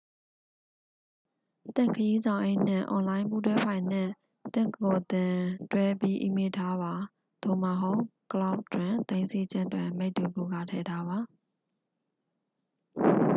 [1.75, 4.11] "သင့်ခရီးဆောင်အိတ်နှင့် အွန်လိုင်း ပူးတွဲဖိုင်နှင့်
[4.53, 5.37] သင့်ကိုယ်သင့်
[5.71, 6.93] တွဲပြီးအီးမေးလ်ထားပါ
[7.43, 7.99] သို့မဟုတ်
[8.31, 11.17] "ကလောက်ဒ်" တွင် သိမ်းဆည်းခြင်း တွင် မိတ္တူကူးကာထည့်ထားပါ။